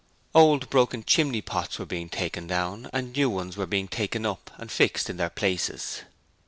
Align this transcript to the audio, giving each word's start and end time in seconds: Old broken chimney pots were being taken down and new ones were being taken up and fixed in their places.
Old 0.33 0.67
broken 0.71 1.03
chimney 1.03 1.41
pots 1.41 1.77
were 1.77 1.85
being 1.85 2.09
taken 2.09 2.47
down 2.47 2.89
and 2.91 3.11
new 3.15 3.29
ones 3.29 3.55
were 3.55 3.67
being 3.67 3.87
taken 3.87 4.25
up 4.25 4.49
and 4.57 4.71
fixed 4.71 5.11
in 5.11 5.17
their 5.17 5.29
places. 5.29 6.01